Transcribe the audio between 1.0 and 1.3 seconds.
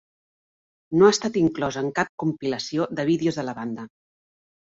No ha